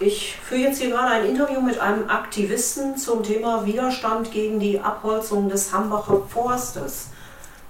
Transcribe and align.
Ich 0.00 0.36
führe 0.36 0.62
jetzt 0.62 0.80
hier 0.80 0.90
gerade 0.90 1.08
ein 1.08 1.26
Interview 1.26 1.60
mit 1.60 1.78
einem 1.78 2.08
Aktivisten 2.10 2.96
zum 2.96 3.22
Thema 3.22 3.64
Widerstand 3.64 4.32
gegen 4.32 4.58
die 4.58 4.80
Abholzung 4.80 5.48
des 5.48 5.72
Hambacher 5.72 6.22
Forstes. 6.28 7.08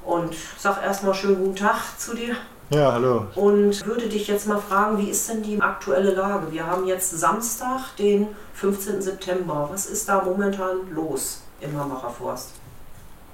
Und 0.04 0.34
sag 0.58 0.82
erstmal 0.82 1.14
schönen 1.14 1.36
guten 1.36 1.56
Tag 1.56 1.98
zu 1.98 2.14
dir. 2.14 2.36
Ja, 2.70 2.92
hallo. 2.92 3.26
Und 3.34 3.86
würde 3.86 4.08
dich 4.08 4.26
jetzt 4.26 4.46
mal 4.46 4.58
fragen, 4.58 4.98
wie 4.98 5.10
ist 5.10 5.28
denn 5.28 5.42
die 5.42 5.60
aktuelle 5.60 6.14
Lage? 6.14 6.50
Wir 6.50 6.66
haben 6.66 6.86
jetzt 6.86 7.10
Samstag, 7.10 7.96
den 7.98 8.28
15. 8.54 9.02
September. 9.02 9.68
Was 9.70 9.86
ist 9.86 10.08
da 10.08 10.22
momentan 10.22 10.78
los 10.92 11.42
im 11.60 11.78
Hambacher 11.78 12.10
Forst? 12.10 12.52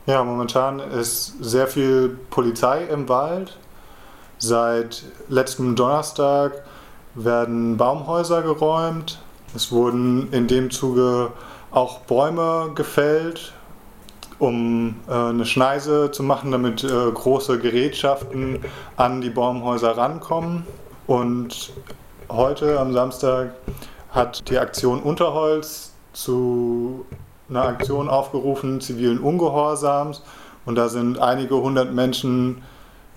Ja, 0.07 0.25
momentan 0.25 0.80
ist 0.80 1.34
sehr 1.41 1.68
viel 1.68 2.18
Polizei 2.30 2.84
im 2.84 3.09
Wald. 3.09 3.57
Seit 4.38 5.04
letztem 5.29 5.77
Donnerstag 5.77 6.52
werden 7.14 7.77
Baumhäuser 7.77 8.42
geräumt. 8.42 9.20
Es 9.54 9.72
wurden 9.72 10.32
in 10.32 10.46
dem 10.46 10.70
Zuge 10.70 11.32
auch 11.70 12.01
Bäume 12.01 12.70
gefällt, 12.74 13.52
um 14.38 14.96
äh, 15.09 15.12
eine 15.12 15.45
Schneise 15.45 16.10
zu 16.10 16.23
machen, 16.23 16.51
damit 16.51 16.84
äh, 16.84 16.88
große 16.88 17.59
Gerätschaften 17.59 18.65
an 18.96 19.20
die 19.20 19.30
Baumhäuser 19.30 19.96
rankommen. 19.96 20.66
Und 21.06 21.73
heute 22.28 22.78
am 22.78 22.92
Samstag 22.92 23.54
hat 24.10 24.48
die 24.48 24.59
Aktion 24.59 25.01
Unterholz 25.02 25.92
zu 26.12 27.04
einer 27.48 27.65
Aktion 27.65 28.09
aufgerufen, 28.09 28.80
zivilen 28.80 29.18
Ungehorsams. 29.18 30.23
Und 30.65 30.77
da 30.77 30.88
sind 30.88 31.18
einige 31.18 31.56
hundert 31.56 31.92
Menschen 31.92 32.62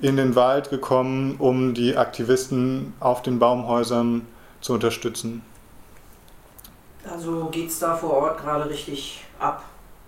in 0.03 0.17
den 0.17 0.35
Wald 0.35 0.69
gekommen, 0.69 1.37
um 1.39 1.73
die 1.73 1.95
Aktivisten 1.95 2.93
auf 2.99 3.21
den 3.21 3.39
Baumhäusern 3.39 4.27
zu 4.59 4.73
unterstützen. 4.73 5.41
Also 7.09 7.45
geht 7.45 7.69
es 7.69 7.79
da 7.79 7.95
vor 7.95 8.11
Ort 8.11 8.41
gerade 8.41 8.69
richtig 8.69 9.23
ab? 9.39 9.63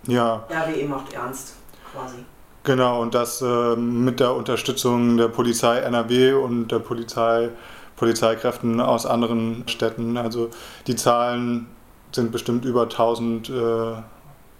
Ja. 0.06 0.44
RWE 0.50 0.84
macht 0.86 1.14
ernst, 1.14 1.54
quasi. 1.92 2.16
Genau, 2.62 3.00
und 3.00 3.14
das 3.14 3.40
äh, 3.40 3.76
mit 3.76 4.20
der 4.20 4.34
Unterstützung 4.34 5.16
der 5.16 5.28
Polizei 5.28 5.78
NRW 5.78 6.34
und 6.34 6.68
der 6.68 6.80
Polizei, 6.80 7.48
Polizeikräften 7.96 8.82
aus 8.82 9.06
anderen 9.06 9.66
Städten. 9.66 10.18
Also 10.18 10.50
die 10.86 10.96
Zahlen 10.96 11.68
sind 12.12 12.32
bestimmt 12.32 12.66
über 12.66 12.82
1000 12.82 13.48
äh, 13.48 13.52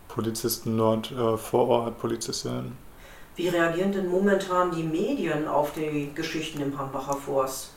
Polizisten 0.09 0.79
dort 0.79 1.13
äh, 1.13 1.37
vor 1.37 1.69
Ort, 1.69 1.99
Polizistinnen. 1.99 2.86
Wie 3.37 3.49
reagieren 3.49 3.93
denn 3.93 4.09
momentan 4.09 4.71
die 4.71 4.83
Medien 4.83 5.47
auf 5.47 5.73
die 5.73 6.11
Geschichten 6.15 6.63
im 6.63 6.79
Hambacher 6.79 7.13
Forst? 7.13 7.71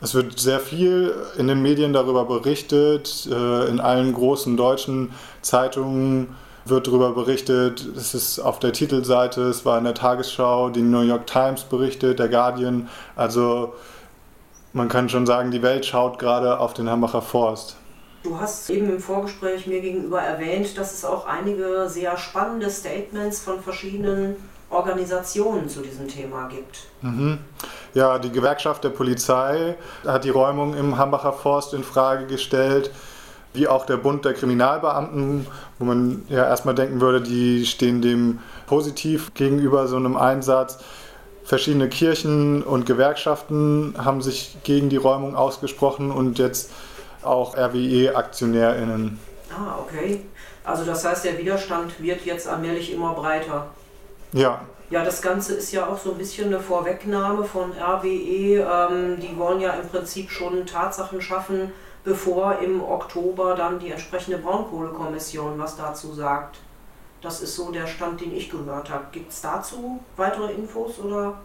Es 0.00 0.14
wird 0.14 0.38
sehr 0.38 0.58
viel 0.58 1.14
in 1.36 1.48
den 1.48 1.60
Medien 1.60 1.92
darüber 1.92 2.24
berichtet. 2.24 3.28
Äh, 3.30 3.68
in 3.68 3.78
allen 3.78 4.14
großen 4.14 4.56
deutschen 4.56 5.12
Zeitungen 5.42 6.34
wird 6.64 6.86
darüber 6.86 7.12
berichtet. 7.12 7.86
Es 7.94 8.14
ist 8.14 8.38
auf 8.38 8.58
der 8.58 8.72
Titelseite, 8.72 9.42
es 9.42 9.66
war 9.66 9.76
in 9.76 9.84
der 9.84 9.94
Tagesschau, 9.94 10.70
die 10.70 10.82
New 10.82 11.02
York 11.02 11.26
Times 11.26 11.64
berichtet, 11.64 12.18
der 12.18 12.28
Guardian. 12.28 12.88
Also 13.14 13.74
man 14.72 14.88
kann 14.88 15.10
schon 15.10 15.26
sagen, 15.26 15.50
die 15.50 15.62
Welt 15.62 15.84
schaut 15.84 16.18
gerade 16.18 16.58
auf 16.58 16.72
den 16.72 16.88
Hambacher 16.88 17.22
Forst. 17.22 17.76
Du 18.22 18.40
hast 18.40 18.68
eben 18.70 18.90
im 18.90 18.98
Vorgespräch 18.98 19.66
mir 19.66 19.80
gegenüber 19.80 20.20
erwähnt, 20.20 20.76
dass 20.76 20.94
es 20.94 21.04
auch 21.04 21.26
einige 21.26 21.88
sehr 21.88 22.16
spannende 22.16 22.70
Statements 22.70 23.40
von 23.40 23.60
verschiedenen 23.60 24.36
Organisationen 24.70 25.68
zu 25.68 25.80
diesem 25.80 26.08
Thema 26.08 26.48
gibt. 26.48 26.78
Mhm. 27.02 27.38
Ja, 27.94 28.18
die 28.18 28.30
Gewerkschaft 28.30 28.84
der 28.84 28.90
Polizei 28.90 29.76
hat 30.04 30.24
die 30.24 30.30
Räumung 30.30 30.74
im 30.74 30.98
Hambacher 30.98 31.32
Forst 31.32 31.72
in 31.72 31.84
Frage 31.84 32.26
gestellt, 32.26 32.90
wie 33.54 33.68
auch 33.68 33.86
der 33.86 33.96
Bund 33.96 34.24
der 34.24 34.34
Kriminalbeamten, 34.34 35.46
wo 35.78 35.84
man 35.84 36.24
ja 36.28 36.44
erstmal 36.44 36.74
denken 36.74 37.00
würde, 37.00 37.22
die 37.22 37.64
stehen 37.64 38.02
dem 38.02 38.40
positiv 38.66 39.32
gegenüber 39.34 39.86
so 39.86 39.96
einem 39.96 40.16
Einsatz. 40.16 40.78
Verschiedene 41.44 41.88
Kirchen 41.88 42.62
und 42.62 42.86
Gewerkschaften 42.86 43.94
haben 43.96 44.20
sich 44.20 44.58
gegen 44.64 44.88
die 44.88 44.96
Räumung 44.96 45.36
ausgesprochen 45.36 46.10
und 46.10 46.38
jetzt 46.38 46.70
auch 47.22 47.56
RWE-AktionärInnen. 47.56 49.18
Ah, 49.50 49.78
okay. 49.80 50.22
Also 50.64 50.84
das 50.84 51.04
heißt, 51.04 51.24
der 51.24 51.38
Widerstand 51.38 52.02
wird 52.02 52.26
jetzt 52.26 52.48
allmählich 52.48 52.92
immer 52.92 53.14
breiter. 53.14 53.68
Ja. 54.36 54.60
Ja, 54.90 55.02
das 55.02 55.20
Ganze 55.20 55.54
ist 55.54 55.72
ja 55.72 55.86
auch 55.86 55.98
so 55.98 56.12
ein 56.12 56.18
bisschen 56.18 56.46
eine 56.46 56.60
Vorwegnahme 56.60 57.42
von 57.42 57.72
RWE. 57.72 58.60
Ähm, 58.60 59.18
die 59.18 59.36
wollen 59.36 59.60
ja 59.60 59.72
im 59.72 59.88
Prinzip 59.88 60.30
schon 60.30 60.64
Tatsachen 60.64 61.20
schaffen, 61.20 61.72
bevor 62.04 62.58
im 62.60 62.80
Oktober 62.80 63.56
dann 63.56 63.80
die 63.80 63.90
entsprechende 63.90 64.38
Braunkohlekommission 64.38 65.58
was 65.58 65.76
dazu 65.76 66.12
sagt. 66.12 66.58
Das 67.20 67.40
ist 67.40 67.56
so 67.56 67.72
der 67.72 67.88
Stand, 67.88 68.20
den 68.20 68.32
ich 68.32 68.48
gehört 68.48 68.90
habe. 68.90 69.06
Gibt 69.10 69.32
es 69.32 69.40
dazu 69.40 69.98
weitere 70.16 70.52
Infos 70.52 71.00
oder? 71.00 71.40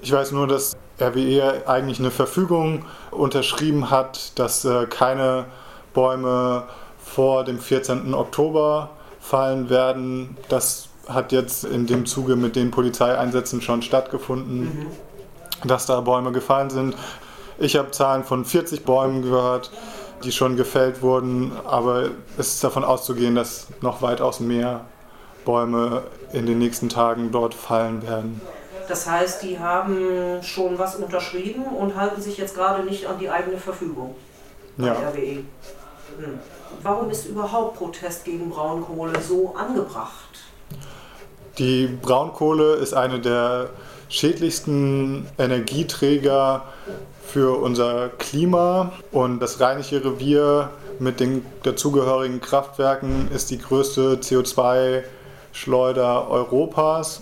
Ich 0.00 0.12
weiß 0.12 0.30
nur, 0.30 0.46
dass 0.46 0.76
RWE 1.00 1.66
eigentlich 1.66 1.98
eine 1.98 2.12
Verfügung 2.12 2.84
unterschrieben 3.10 3.90
hat, 3.90 4.38
dass 4.38 4.64
äh, 4.64 4.86
keine 4.86 5.46
Bäume 5.94 6.68
vor 7.02 7.42
dem 7.42 7.58
14. 7.58 8.14
Oktober 8.14 8.90
fallen 9.18 9.68
werden. 9.68 10.36
Das 10.48 10.89
hat 11.12 11.32
jetzt 11.32 11.64
in 11.64 11.86
dem 11.86 12.06
Zuge 12.06 12.36
mit 12.36 12.56
den 12.56 12.70
Polizeieinsätzen 12.70 13.62
schon 13.62 13.82
stattgefunden, 13.82 14.60
mhm. 14.60 14.86
dass 15.68 15.86
da 15.86 16.00
Bäume 16.00 16.32
gefallen 16.32 16.70
sind. 16.70 16.96
Ich 17.58 17.76
habe 17.76 17.90
Zahlen 17.90 18.24
von 18.24 18.44
40 18.44 18.84
Bäumen 18.84 19.22
gehört, 19.22 19.70
die 20.24 20.32
schon 20.32 20.56
gefällt 20.56 21.02
wurden, 21.02 21.52
aber 21.64 22.10
es 22.38 22.54
ist 22.54 22.64
davon 22.64 22.84
auszugehen, 22.84 23.34
dass 23.34 23.68
noch 23.80 24.02
weitaus 24.02 24.40
mehr 24.40 24.84
Bäume 25.44 26.02
in 26.32 26.46
den 26.46 26.58
nächsten 26.58 26.88
Tagen 26.88 27.32
dort 27.32 27.54
fallen 27.54 28.02
werden. 28.02 28.40
Das 28.88 29.08
heißt, 29.08 29.42
die 29.42 29.58
haben 29.58 30.42
schon 30.42 30.78
was 30.78 30.96
unterschrieben 30.96 31.62
und 31.62 31.96
halten 31.96 32.20
sich 32.20 32.38
jetzt 32.38 32.54
gerade 32.54 32.82
nicht 32.82 33.06
an 33.06 33.18
die 33.18 33.30
eigene 33.30 33.56
Verfügung 33.56 34.16
ja. 34.78 34.94
RWE. 34.94 35.44
Hm. 36.18 36.40
Warum 36.82 37.10
ist 37.10 37.26
überhaupt 37.26 37.76
Protest 37.76 38.24
gegen 38.24 38.50
Braunkohle 38.50 39.20
so 39.20 39.54
angebracht? 39.54 40.40
Die 41.60 41.86
Braunkohle 41.86 42.76
ist 42.76 42.94
eine 42.94 43.20
der 43.20 43.68
schädlichsten 44.08 45.26
Energieträger 45.36 46.64
für 47.22 47.60
unser 47.60 48.08
Klima. 48.08 48.92
Und 49.12 49.40
das 49.40 49.60
Rheinische 49.60 50.02
Revier 50.02 50.70
mit 50.98 51.20
den 51.20 51.44
dazugehörigen 51.62 52.40
Kraftwerken 52.40 53.28
ist 53.30 53.50
die 53.50 53.58
größte 53.58 54.20
CO2-Schleuder 54.22 56.30
Europas 56.30 57.20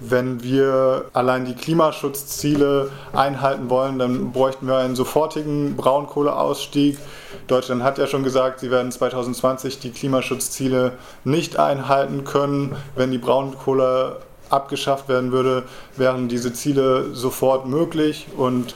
wenn 0.00 0.42
wir 0.42 1.06
allein 1.12 1.44
die 1.44 1.54
Klimaschutzziele 1.54 2.90
einhalten 3.12 3.70
wollen, 3.70 3.98
dann 3.98 4.32
bräuchten 4.32 4.66
wir 4.66 4.78
einen 4.78 4.96
sofortigen 4.96 5.76
Braunkohleausstieg. 5.76 6.98
Deutschland 7.46 7.82
hat 7.82 7.98
ja 7.98 8.06
schon 8.06 8.22
gesagt, 8.22 8.60
sie 8.60 8.70
werden 8.70 8.90
2020 8.90 9.78
die 9.78 9.90
Klimaschutzziele 9.90 10.92
nicht 11.24 11.58
einhalten 11.58 12.24
können. 12.24 12.76
Wenn 12.94 13.10
die 13.10 13.18
Braunkohle 13.18 14.18
abgeschafft 14.50 15.08
werden 15.08 15.32
würde, 15.32 15.64
wären 15.96 16.28
diese 16.28 16.52
Ziele 16.52 17.14
sofort 17.14 17.66
möglich. 17.66 18.26
Und 18.36 18.74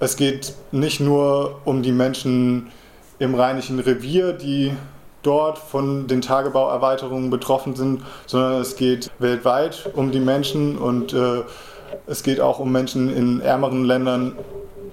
es 0.00 0.16
geht 0.16 0.54
nicht 0.72 1.00
nur 1.00 1.60
um 1.64 1.82
die 1.82 1.92
Menschen 1.92 2.70
im 3.18 3.34
Rheinischen 3.34 3.78
Revier, 3.78 4.32
die 4.32 4.72
dort 5.22 5.58
von 5.58 6.06
den 6.06 6.20
Tagebauerweiterungen 6.20 7.30
betroffen 7.30 7.74
sind, 7.76 8.02
sondern 8.26 8.60
es 8.60 8.76
geht 8.76 9.10
weltweit 9.18 9.90
um 9.94 10.10
die 10.10 10.20
Menschen 10.20 10.76
und 10.78 11.12
äh, 11.12 11.42
es 12.06 12.22
geht 12.22 12.40
auch 12.40 12.58
um 12.58 12.72
Menschen 12.72 13.14
in 13.14 13.40
ärmeren 13.40 13.84
Ländern, 13.84 14.36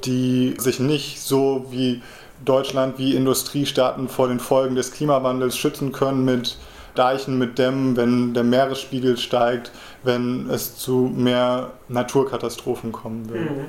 die 0.06 0.56
sich 0.58 0.80
nicht 0.80 1.22
so 1.22 1.66
wie 1.70 2.02
Deutschland, 2.46 2.98
wie 2.98 3.16
Industriestaaten 3.16 4.08
vor 4.08 4.28
den 4.28 4.40
Folgen 4.40 4.76
des 4.76 4.92
Klimawandels 4.92 5.58
schützen 5.58 5.92
können 5.92 6.24
mit 6.24 6.58
Deichen, 6.96 7.38
mit 7.38 7.58
Dämmen, 7.58 7.96
wenn 7.96 8.34
der 8.34 8.44
Meeresspiegel 8.44 9.18
steigt, 9.18 9.72
wenn 10.04 10.50
es 10.50 10.78
zu 10.78 11.12
mehr 11.14 11.72
Naturkatastrophen 11.88 12.92
kommen 12.92 13.30
wird. 13.30 13.52
Mhm. 13.52 13.66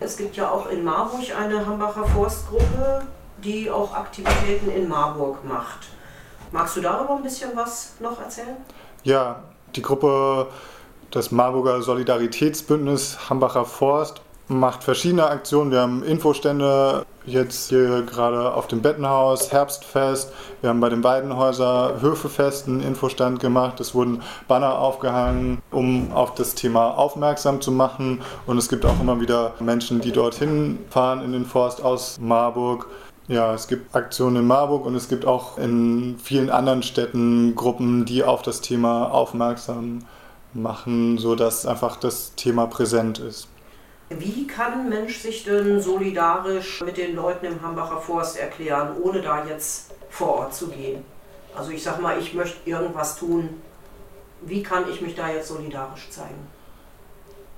Es 0.00 0.16
gibt 0.16 0.36
ja 0.36 0.50
auch 0.50 0.70
in 0.70 0.82
Marburg 0.82 1.24
eine 1.38 1.64
Hambacher 1.64 2.04
Forstgruppe, 2.04 3.02
die 3.44 3.70
auch 3.70 3.94
Aktivitäten 3.94 4.70
in 4.70 4.88
Marburg 4.88 5.44
macht. 5.44 5.88
Magst 6.52 6.76
du 6.76 6.80
darüber 6.80 7.16
ein 7.16 7.22
bisschen 7.22 7.50
was 7.54 7.94
noch 8.00 8.20
erzählen? 8.20 8.56
Ja, 9.02 9.42
die 9.76 9.82
Gruppe, 9.82 10.48
das 11.10 11.30
Marburger 11.30 11.80
Solidaritätsbündnis 11.82 13.30
Hambacher 13.30 13.64
Forst, 13.64 14.20
macht 14.50 14.82
verschiedene 14.82 15.26
Aktionen. 15.26 15.70
Wir 15.70 15.80
haben 15.80 16.02
Infostände 16.02 17.06
jetzt 17.24 17.68
hier 17.68 18.02
gerade 18.02 18.52
auf 18.52 18.66
dem 18.66 18.82
Bettenhaus, 18.82 19.52
Herbstfest. 19.52 20.32
Wir 20.60 20.70
haben 20.70 20.80
bei 20.80 20.88
den 20.88 21.04
Weidenhäuser 21.04 22.00
Höfefest 22.00 22.66
einen 22.66 22.80
Infostand 22.80 23.38
gemacht. 23.38 23.78
Es 23.78 23.94
wurden 23.94 24.22
Banner 24.48 24.78
aufgehangen, 24.78 25.62
um 25.70 26.12
auf 26.12 26.34
das 26.34 26.56
Thema 26.56 26.98
aufmerksam 26.98 27.60
zu 27.60 27.70
machen. 27.70 28.22
Und 28.46 28.58
es 28.58 28.68
gibt 28.68 28.84
auch 28.84 29.00
immer 29.00 29.20
wieder 29.20 29.54
Menschen, 29.60 30.00
die 30.00 30.10
dorthin 30.10 30.80
fahren 30.90 31.22
in 31.22 31.32
den 31.32 31.46
Forst 31.46 31.82
aus 31.82 32.18
Marburg. 32.20 32.86
Ja, 33.28 33.54
es 33.54 33.68
gibt 33.68 33.94
Aktionen 33.94 34.36
in 34.36 34.46
Marburg 34.46 34.86
und 34.86 34.94
es 34.96 35.08
gibt 35.08 35.24
auch 35.24 35.56
in 35.56 36.18
vielen 36.18 36.50
anderen 36.50 36.82
Städten 36.82 37.54
Gruppen, 37.54 38.04
die 38.04 38.24
auf 38.24 38.42
das 38.42 38.60
Thema 38.60 39.12
aufmerksam 39.12 40.00
machen, 40.52 41.16
sodass 41.18 41.64
einfach 41.64 41.96
das 41.96 42.34
Thema 42.34 42.66
präsent 42.66 43.18
ist. 43.20 43.48
Wie 44.08 44.46
kann 44.48 44.72
ein 44.72 44.88
Mensch 44.88 45.18
sich 45.18 45.44
denn 45.44 45.80
solidarisch 45.80 46.82
mit 46.82 46.96
den 46.96 47.14
Leuten 47.14 47.46
im 47.46 47.62
Hambacher 47.62 47.98
Forst 47.98 48.36
erklären, 48.36 48.96
ohne 49.00 49.22
da 49.22 49.46
jetzt 49.46 49.92
vor 50.08 50.38
Ort 50.38 50.54
zu 50.54 50.66
gehen? 50.66 51.04
Also 51.54 51.70
ich 51.70 51.82
sag 51.82 52.00
mal, 52.00 52.18
ich 52.18 52.34
möchte 52.34 52.68
irgendwas 52.68 53.16
tun. 53.16 53.60
Wie 54.42 54.62
kann 54.64 54.90
ich 54.90 55.00
mich 55.00 55.14
da 55.14 55.30
jetzt 55.30 55.48
solidarisch 55.48 56.10
zeigen? 56.10 56.48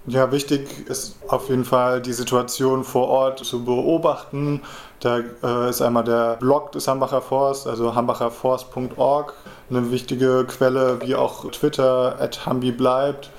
Ja, 0.06 0.32
wichtig 0.32 0.88
ist 0.88 1.16
auf 1.28 1.48
jeden 1.48 1.64
Fall 1.64 2.02
die 2.02 2.12
Situation 2.12 2.82
vor 2.82 3.08
Ort 3.08 3.44
zu 3.44 3.64
beobachten. 3.64 4.60
Da 4.98 5.20
äh, 5.42 5.70
ist 5.70 5.80
einmal 5.80 6.02
der 6.02 6.36
Blog 6.36 6.72
des 6.72 6.88
Hambacher 6.88 7.22
Forst, 7.22 7.68
also 7.68 7.94
hambacherforst.org, 7.94 9.34
eine 9.70 9.90
wichtige 9.92 10.44
Quelle, 10.46 11.00
wie 11.02 11.14
auch 11.14 11.48
Twitter, 11.52 12.16
at 12.20 12.46
Hambi 12.46 12.72
bleibt 12.72 13.30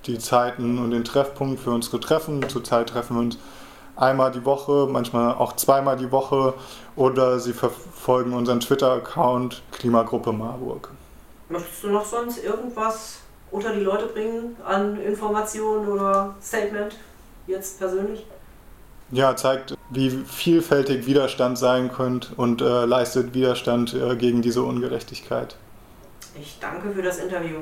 die 0.05 0.19
Zeiten 0.19 0.77
und 0.77 0.91
den 0.91 1.03
Treffpunkt 1.03 1.59
für 1.59 1.71
unsere 1.71 1.99
Treffen. 1.99 2.47
Zurzeit 2.47 2.89
treffen 2.89 3.15
wir 3.15 3.21
uns 3.21 3.39
einmal 3.95 4.31
die 4.31 4.45
Woche, 4.45 4.87
manchmal 4.91 5.33
auch 5.33 5.53
zweimal 5.53 5.97
die 5.97 6.11
Woche 6.11 6.53
oder 6.95 7.39
Sie 7.39 7.53
verfolgen 7.53 8.33
unseren 8.33 8.59
Twitter-Account 8.59 9.63
Klimagruppe 9.71 10.31
Marburg. 10.31 10.91
Möchtest 11.49 11.83
du 11.83 11.87
noch 11.87 12.05
sonst 12.05 12.43
irgendwas 12.43 13.21
unter 13.49 13.73
die 13.73 13.81
Leute 13.81 14.05
bringen 14.05 14.55
an 14.63 15.01
Informationen 15.01 15.87
oder 15.87 16.35
Statement 16.43 16.95
jetzt 17.47 17.79
persönlich? 17.79 18.25
Ja, 19.11 19.35
zeigt, 19.35 19.77
wie 19.91 20.09
vielfältig 20.09 21.05
Widerstand 21.05 21.57
sein 21.57 21.91
könnte 21.91 22.33
und 22.35 22.61
äh, 22.61 22.85
leistet 22.85 23.33
Widerstand 23.33 23.93
äh, 23.93 24.15
gegen 24.15 24.41
diese 24.41 24.63
Ungerechtigkeit. 24.63 25.55
Ich 26.39 26.57
danke 26.59 26.91
für 26.91 27.01
das 27.01 27.19
Interview. 27.19 27.59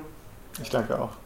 Ich 0.61 0.69
danke 0.69 0.99
auch. 0.99 1.13